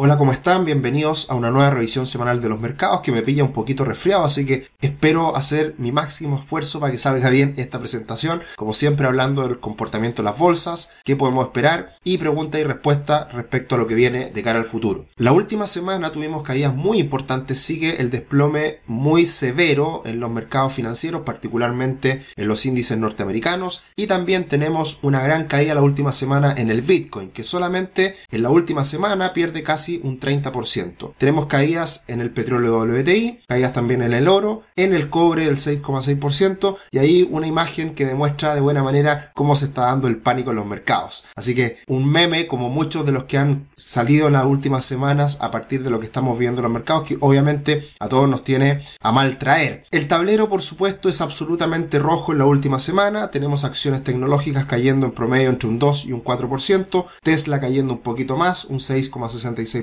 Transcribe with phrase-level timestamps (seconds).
[0.00, 0.64] Hola, ¿cómo están?
[0.64, 4.24] Bienvenidos a una nueva revisión semanal de los mercados que me pilla un poquito resfriado,
[4.24, 8.40] así que espero hacer mi máximo esfuerzo para que salga bien esta presentación.
[8.54, 13.28] Como siempre hablando del comportamiento de las bolsas, qué podemos esperar y pregunta y respuesta
[13.32, 15.06] respecto a lo que viene de cara al futuro.
[15.16, 20.74] La última semana tuvimos caídas muy importantes, sigue el desplome muy severo en los mercados
[20.74, 26.54] financieros, particularmente en los índices norteamericanos y también tenemos una gran caída la última semana
[26.56, 31.14] en el Bitcoin, que solamente en la última semana pierde casi un 30%.
[31.18, 35.56] Tenemos caídas en el petróleo WTI, caídas también en el oro, en el cobre el
[35.56, 40.18] 6,6% y ahí una imagen que demuestra de buena manera cómo se está dando el
[40.18, 41.24] pánico en los mercados.
[41.34, 45.38] Así que un meme como muchos de los que han salido en las últimas semanas
[45.40, 48.44] a partir de lo que estamos viendo en los mercados que obviamente a todos nos
[48.44, 49.84] tiene a mal traer.
[49.90, 55.06] El tablero por supuesto es absolutamente rojo en la última semana, tenemos acciones tecnológicas cayendo
[55.06, 59.77] en promedio entre un 2 y un 4%, Tesla cayendo un poquito más, un 6,66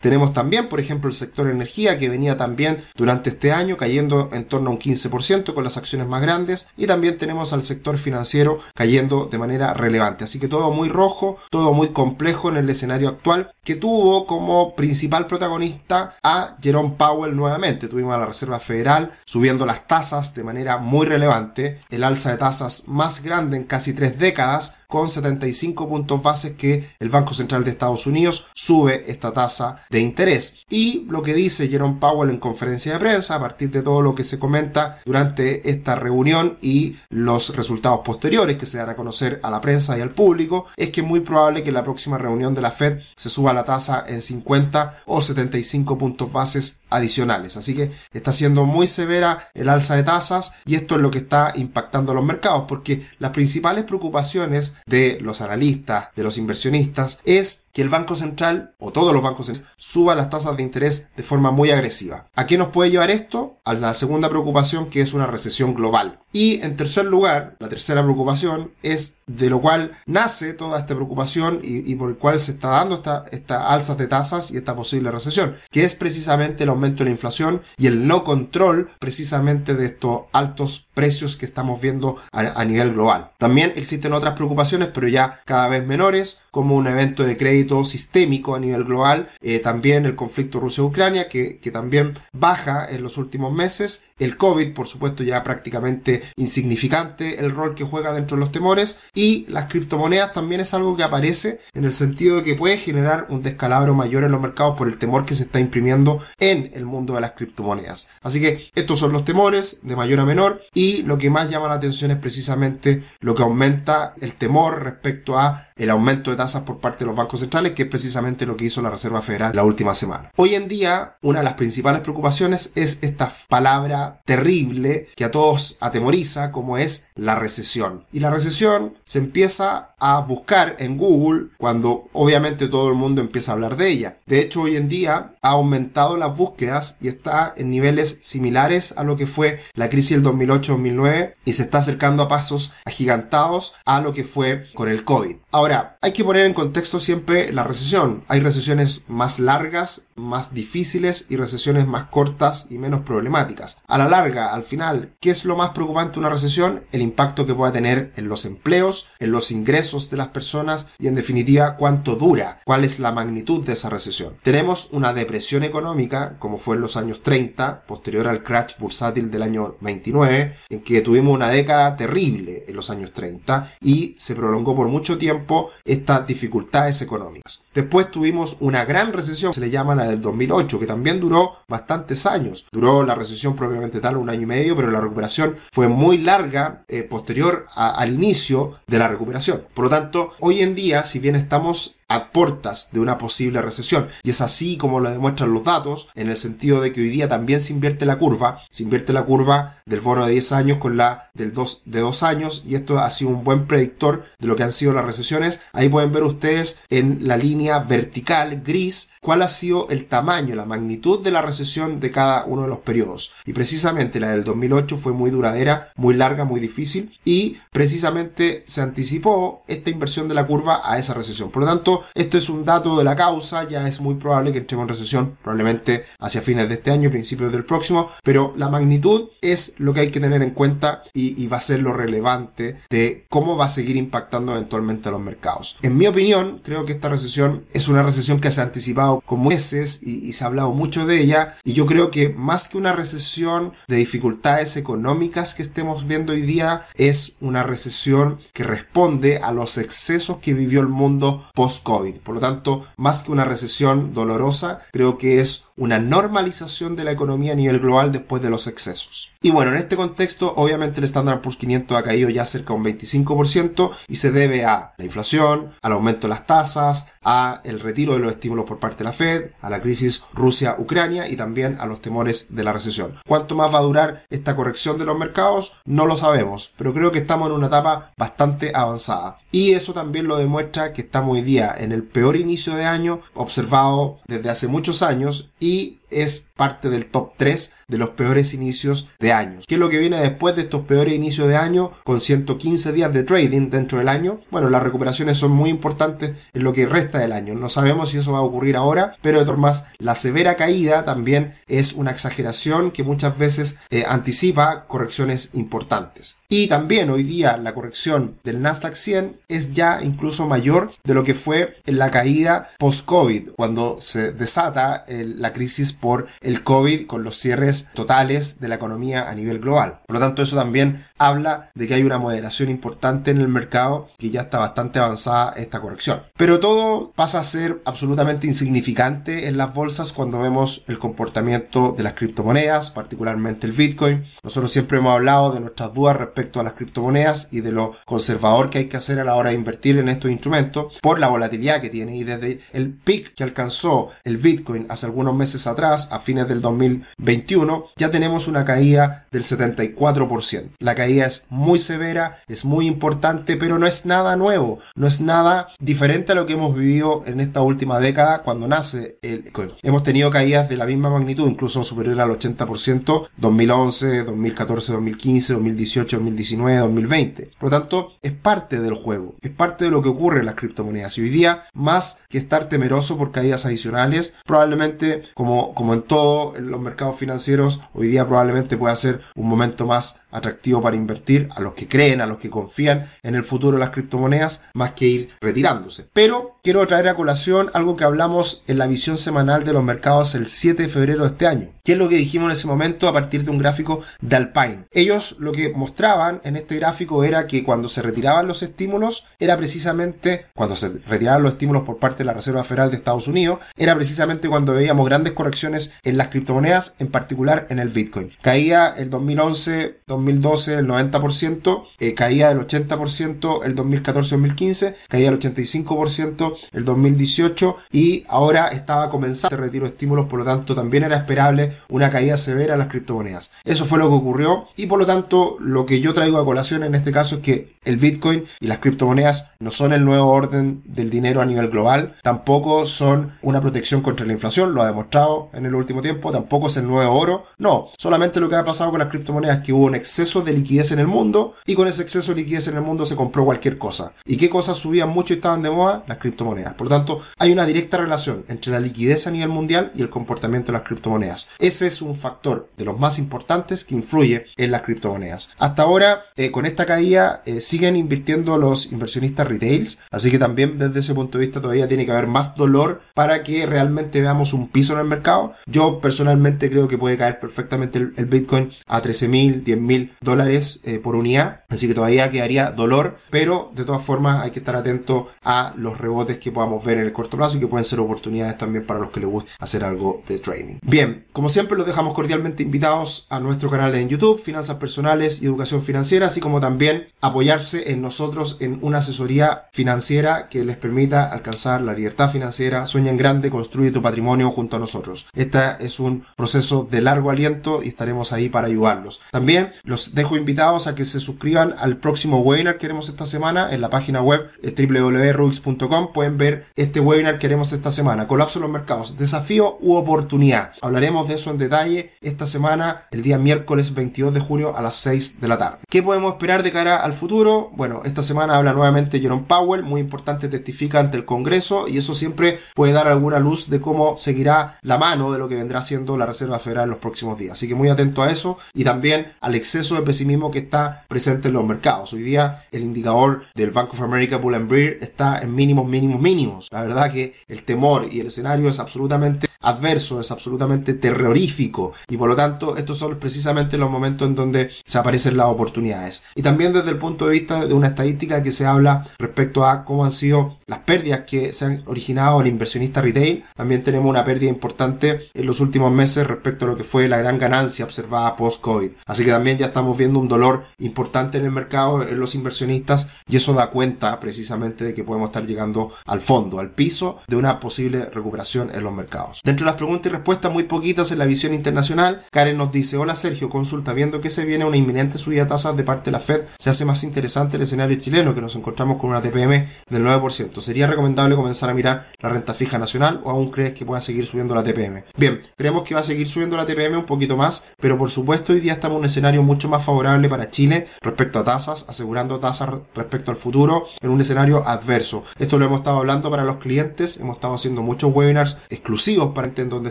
[0.00, 4.44] tenemos también, por ejemplo, el sector energía que venía también durante este año cayendo en
[4.44, 6.68] torno a un 15% con las acciones más grandes.
[6.76, 10.24] Y también tenemos al sector financiero cayendo de manera relevante.
[10.24, 14.74] Así que todo muy rojo, todo muy complejo en el escenario actual que tuvo como
[14.76, 17.88] principal protagonista a Jerome Powell nuevamente.
[17.88, 22.38] Tuvimos a la Reserva Federal subiendo las tasas de manera muy relevante, el alza de
[22.38, 27.64] tasas más grande en casi tres décadas con 75 puntos bases que el Banco Central
[27.64, 30.64] de Estados Unidos sube esta tasa de interés.
[30.68, 34.14] Y lo que dice Jerome Powell en conferencia de prensa, a partir de todo lo
[34.14, 39.40] que se comenta durante esta reunión y los resultados posteriores que se dan a conocer
[39.42, 42.54] a la prensa y al público, es que es muy probable que la próxima reunión
[42.54, 47.56] de la Fed se suba la tasa en 50 o 75 puntos bases adicionales.
[47.56, 51.18] Así que está siendo muy severa el alza de tasas y esto es lo que
[51.18, 57.20] está impactando a los mercados porque las principales preocupaciones de los analistas, de los inversionistas,
[57.24, 61.08] es que el Banco Central o todos los bancos centrales suban las tasas de interés
[61.16, 62.28] de forma muy agresiva.
[62.34, 63.58] ¿A qué nos puede llevar esto?
[63.64, 66.20] A la segunda preocupación que es una recesión global.
[66.32, 71.60] Y en tercer lugar, la tercera preocupación es de lo cual nace toda esta preocupación
[71.62, 75.10] y, por el cual se está dando esta, esta alzas de tasas y esta posible
[75.10, 79.86] recesión, que es precisamente el aumento de la inflación y el no control precisamente de
[79.86, 83.30] estos altos precios que estamos viendo a, nivel global.
[83.38, 88.54] También existen otras preocupaciones, pero ya cada vez menores, como un evento de crédito sistémico
[88.54, 93.52] a nivel global, eh, también el conflicto Rusia-Ucrania, que, que también baja en los últimos
[93.52, 98.52] meses, el COVID, por supuesto, ya prácticamente insignificante el rol que juega dentro de los
[98.52, 102.76] temores y las criptomonedas también es algo que aparece en el sentido de que puede
[102.76, 106.70] generar un descalabro mayor en los mercados por el temor que se está imprimiendo en
[106.74, 108.10] el mundo de las criptomonedas.
[108.22, 111.68] Así que estos son los temores de mayor a menor y lo que más llama
[111.68, 116.62] la atención es precisamente lo que aumenta el temor respecto a el aumento de tasas
[116.62, 119.52] por parte de los bancos centrales, que es precisamente lo que hizo la Reserva Federal
[119.54, 120.30] la última semana.
[120.36, 125.76] Hoy en día, una de las principales preocupaciones es esta palabra terrible que a todos
[125.80, 128.04] atemoriza, como es la recesión.
[128.12, 133.52] Y la recesión se empieza a buscar en Google cuando obviamente todo el mundo empieza
[133.52, 134.18] a hablar de ella.
[134.26, 139.02] De hecho, hoy en día ha aumentado las búsquedas y está en niveles similares a
[139.02, 144.02] lo que fue la crisis del 2008-2009 y se está acercando a pasos agigantados a
[144.02, 145.36] lo que fue con el COVID.
[145.54, 148.24] Ahora, hay que poner en contexto siempre la recesión.
[148.26, 153.80] Hay recesiones más largas, más difíciles y recesiones más cortas y menos problemáticas.
[153.86, 156.82] A la larga, al final, ¿qué es lo más preocupante de una recesión?
[156.90, 161.06] El impacto que pueda tener en los empleos, en los ingresos de las personas y
[161.06, 164.34] en definitiva cuánto dura, cuál es la magnitud de esa recesión.
[164.42, 169.42] Tenemos una depresión económica, como fue en los años 30, posterior al crash bursátil del
[169.42, 174.74] año 29, en que tuvimos una década terrible en los años 30 y se prolongó
[174.74, 175.43] por mucho tiempo
[175.84, 177.64] estas dificultades económicas.
[177.74, 182.26] Después tuvimos una gran recesión, se le llama la del 2008, que también duró bastantes
[182.26, 182.66] años.
[182.70, 186.84] Duró la recesión propiamente tal un año y medio, pero la recuperación fue muy larga
[186.88, 189.64] eh, posterior al inicio de la recuperación.
[189.74, 194.08] Por lo tanto, hoy en día, si bien estamos a portas de una posible recesión.
[194.22, 197.28] Y es así como lo demuestran los datos, en el sentido de que hoy día
[197.28, 200.96] también se invierte la curva, se invierte la curva del bono de 10 años con
[200.96, 204.56] la del 2 de 2 años, y esto ha sido un buen predictor de lo
[204.56, 205.60] que han sido las recesiones.
[205.72, 210.66] Ahí pueden ver ustedes en la línea vertical gris cuál ha sido el tamaño, la
[210.66, 213.32] magnitud de la recesión de cada uno de los periodos.
[213.46, 218.82] Y precisamente la del 2008 fue muy duradera, muy larga, muy difícil, y precisamente se
[218.82, 221.50] anticipó esta inversión de la curva a esa recesión.
[221.50, 224.58] Por lo tanto, esto es un dato de la causa, ya es muy probable que
[224.58, 229.28] entremos en recesión, probablemente hacia fines de este año, principios del próximo, pero la magnitud
[229.40, 232.76] es lo que hay que tener en cuenta y, y va a ser lo relevante
[232.90, 235.76] de cómo va a seguir impactando eventualmente a los mercados.
[235.82, 239.46] En mi opinión, creo que esta recesión es una recesión que se ha anticipado con
[239.46, 242.78] meses y, y se ha hablado mucho de ella y yo creo que más que
[242.78, 249.38] una recesión de dificultades económicas que estemos viendo hoy día, es una recesión que responde
[249.38, 251.44] a los excesos que vivió el mundo
[251.84, 252.20] post-COVID.
[252.20, 257.12] Por lo tanto, más que una recesión dolorosa, creo que es una normalización de la
[257.12, 259.30] economía a nivel global después de los excesos.
[259.42, 262.78] Y bueno, en este contexto, obviamente el Standard Poor's 500 ha caído ya cerca de
[262.78, 267.80] un 25% y se debe a la inflación, al aumento de las tasas, a el
[267.80, 271.76] retiro de los estímulos por parte de la Fed, a la crisis Rusia-Ucrania y también
[271.78, 273.16] a los temores de la recesión.
[273.26, 275.74] ¿Cuánto más va a durar esta corrección de los mercados?
[275.84, 279.38] No lo sabemos, pero creo que estamos en una etapa bastante avanzada.
[279.50, 283.20] Y eso también lo demuestra que estamos hoy día en el peor inicio de año
[283.34, 289.08] observado desde hace muchos años y es parte del top 3 de los peores inicios
[289.18, 289.64] de años.
[289.66, 293.12] ¿Qué es lo que viene después de estos peores inicios de año con 115 días
[293.12, 294.40] de trading dentro del año?
[294.50, 297.54] Bueno, las recuperaciones son muy importantes en lo que resta del año.
[297.54, 301.04] No sabemos si eso va a ocurrir ahora, pero de todas formas la severa caída
[301.04, 306.40] también es una exageración que muchas veces eh, anticipa correcciones importantes.
[306.48, 311.24] Y también hoy día la corrección del Nasdaq 100 es ya incluso mayor de lo
[311.24, 317.24] que fue en la caída post-COVID, cuando se desata la crisis por el COVID con
[317.24, 320.00] los cierres totales de la economía a nivel global.
[320.06, 324.10] Por lo tanto, eso también habla de que hay una moderación importante en el mercado
[324.18, 326.20] que ya está bastante avanzada esta corrección.
[326.36, 332.02] Pero todo pasa a ser absolutamente insignificante en las bolsas cuando vemos el comportamiento de
[332.02, 334.24] las criptomonedas, particularmente el Bitcoin.
[334.42, 338.68] Nosotros siempre hemos hablado de nuestras dudas respecto a las criptomonedas y de lo conservador
[338.68, 341.80] que hay que hacer a la hora de invertir en estos instrumentos por la volatilidad
[341.80, 346.18] que tiene y desde el pic que alcanzó el Bitcoin hace algunos meses atrás a
[346.20, 350.70] fines del 2021, ya tenemos una caída del 74%.
[350.78, 355.20] La caída es muy severa, es muy importante, pero no es nada nuevo, no es
[355.20, 360.02] nada diferente a lo que hemos vivido en esta última década cuando nace el Hemos
[360.02, 366.78] tenido caídas de la misma magnitud, incluso superior al 80%, 2011, 2014, 2015, 2018, 2019,
[366.78, 367.50] 2020.
[367.58, 370.54] Por lo tanto, es parte del juego, es parte de lo que ocurre en las
[370.54, 371.16] criptomonedas.
[371.18, 376.56] Y hoy día, más que estar temeroso por caídas adicionales, probablemente como como en todo
[376.56, 381.48] en los mercados financieros, hoy día probablemente pueda ser un momento más atractivo para invertir
[381.54, 384.92] a los que creen, a los que confían en el futuro de las criptomonedas, más
[384.92, 386.08] que ir retirándose.
[386.12, 390.34] Pero quiero traer a colación algo que hablamos en la visión semanal de los mercados
[390.34, 391.68] el 7 de febrero de este año.
[391.84, 394.86] ¿Qué es lo que dijimos en ese momento a partir de un gráfico de Alpine?
[394.90, 399.56] Ellos lo que mostraban en este gráfico era que cuando se retiraban los estímulos, era
[399.58, 403.58] precisamente, cuando se retiraban los estímulos por parte de la Reserva Federal de Estados Unidos,
[403.76, 408.30] era precisamente cuando veíamos grandes correcciones en las criptomonedas, en particular en el Bitcoin.
[408.42, 416.54] Caía el 2011, 2012 el 90%, eh, caía el 80% el 2014-2015, caía el 85%
[416.72, 421.16] el 2018 y ahora estaba comenzando el retiro de estímulos, por lo tanto también era
[421.16, 423.52] esperable una caída severa en las criptomonedas.
[423.64, 426.82] Eso fue lo que ocurrió y por lo tanto lo que yo traigo a colación
[426.82, 430.82] en este caso es que el Bitcoin y las criptomonedas no son el nuevo orden
[430.84, 435.50] del dinero a nivel global, tampoco son una protección contra la inflación, lo ha demostrado
[435.56, 438.90] en el último tiempo, tampoco es el nuevo oro, no, solamente lo que ha pasado
[438.90, 441.88] con las criptomonedas es que hubo un exceso de liquidez en el mundo y con
[441.88, 444.12] ese exceso de liquidez en el mundo se compró cualquier cosa.
[444.24, 446.04] ¿Y qué cosas subían mucho y estaban de moda?
[446.06, 446.74] Las criptomonedas.
[446.74, 450.72] Por tanto, hay una directa relación entre la liquidez a nivel mundial y el comportamiento
[450.72, 451.48] de las criptomonedas.
[451.58, 455.50] Ese es un factor de los más importantes que influye en las criptomonedas.
[455.58, 460.78] Hasta ahora, eh, con esta caída, eh, siguen invirtiendo los inversionistas retails, así que también
[460.78, 464.52] desde ese punto de vista todavía tiene que haber más dolor para que realmente veamos
[464.52, 469.00] un piso en el mercado yo personalmente creo que puede caer perfectamente el, Bitcoin a
[469.00, 471.64] 13 mil, 10 mil dólares eh, por unidad.
[471.68, 475.98] Así que todavía quedaría dolor, pero de todas formas hay que estar atento a los
[475.98, 479.00] rebotes que podamos ver en el corto plazo y que pueden ser oportunidades también para
[479.00, 480.78] los que les guste hacer algo de trading.
[480.82, 485.46] Bien, como siempre los dejamos cordialmente invitados a nuestro canal en YouTube, Finanzas Personales y
[485.46, 491.30] Educación Financiera, así como también apoyarse en nosotros en una asesoría financiera que les permita
[491.30, 492.86] alcanzar la libertad financiera.
[492.86, 495.26] Sueña en grande, construye tu patrimonio junto a nosotros.
[495.34, 499.20] Este es un proceso de largo aliento y estaremos ahí para ayudarlos.
[499.30, 503.72] También los dejo invitados a que se suscriban al próximo webinar que haremos esta semana
[503.72, 506.12] en la página web eh, www.rubix.com.
[506.12, 508.26] Pueden ver este webinar que haremos esta semana.
[508.26, 509.16] Colapso en los mercados.
[509.16, 510.72] Desafío u oportunidad.
[510.82, 514.96] Hablaremos de eso en detalle esta semana, el día miércoles 22 de junio a las
[514.96, 515.78] 6 de la tarde.
[515.88, 517.70] ¿Qué podemos esperar de cara al futuro?
[517.74, 522.14] Bueno, esta semana habla nuevamente Jerome Powell, muy importante, testifica ante el Congreso y eso
[522.14, 526.16] siempre puede dar alguna luz de cómo seguirá la mano de lo que vendrá siendo
[526.16, 527.52] la Reserva Federal en los próximos días.
[527.52, 531.48] Así que muy atento a eso y también al exceso de pesimismo que está presente
[531.48, 532.12] en los mercados.
[532.12, 536.20] Hoy día el indicador del Bank of America Bull and Bear está en mínimos, mínimos,
[536.20, 536.68] mínimos.
[536.70, 542.16] La verdad que el temor y el escenario es absolutamente adverso, es absolutamente terrorífico y
[542.16, 546.22] por lo tanto estos son precisamente los momentos en donde se aparecen las oportunidades.
[546.34, 549.84] Y también desde el punto de vista de una estadística que se habla respecto a
[549.84, 554.24] cómo han sido las pérdidas que se han originado el inversionista retail, también tenemos una
[554.24, 558.36] pérdida importante en los últimos meses respecto a lo que fue la gran ganancia observada
[558.36, 558.92] post-COVID.
[559.06, 563.08] Así que también ya estamos viendo un dolor importante en el mercado, en los inversionistas,
[563.28, 567.36] y eso da cuenta precisamente de que podemos estar llegando al fondo, al piso de
[567.36, 569.40] una posible recuperación en los mercados.
[569.44, 572.96] Dentro de las preguntas y respuestas muy poquitas en la visión internacional, Karen nos dice,
[572.96, 576.12] hola Sergio, consulta, viendo que se viene una inminente subida de tasas de parte de
[576.12, 579.66] la Fed, se hace más interesante el escenario chileno, que nos encontramos con una TPM
[579.88, 580.60] del 9%.
[580.60, 584.26] ¿Sería recomendable comenzar a mirar la renta fija nacional o aún crees que pueda seguir
[584.26, 585.03] subiendo la TPM?
[585.16, 588.52] Bien, creemos que va a seguir subiendo la TPM un poquito más, pero por supuesto
[588.52, 592.40] hoy día estamos en un escenario mucho más favorable para Chile respecto a tasas, asegurando
[592.40, 595.24] tasas respecto al futuro en un escenario adverso.
[595.38, 599.44] Esto lo hemos estado hablando para los clientes, hemos estado haciendo muchos webinars exclusivos para
[599.56, 599.90] en donde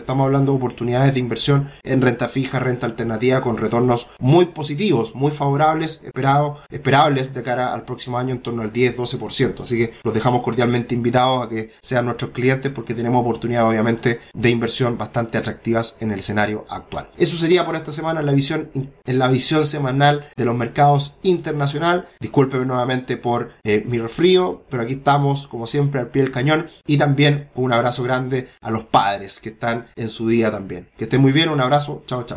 [0.00, 5.14] estamos hablando de oportunidades de inversión en renta fija, renta alternativa con retornos muy positivos,
[5.14, 9.62] muy favorables, esperados, esperables de cara al próximo año en torno al 10-12%.
[9.62, 14.20] Así que los dejamos cordialmente invitados a que sean nuestros clientes porque tenemos oportunidades obviamente
[14.32, 17.08] de inversión bastante atractivas en el escenario actual.
[17.16, 21.16] Eso sería por esta semana en la visión, en la visión semanal de los mercados
[21.22, 22.06] internacional.
[22.20, 26.68] Discúlpeme nuevamente por eh, mi resfrío, pero aquí estamos como siempre al pie del cañón
[26.86, 30.88] y también un abrazo grande a los padres que están en su día también.
[30.96, 32.32] Que estén muy bien, un abrazo, chao, chao.